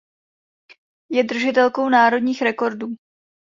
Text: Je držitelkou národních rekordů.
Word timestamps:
Je 1.11 1.23
držitelkou 1.23 1.89
národních 1.89 2.41
rekordů. 2.41 2.87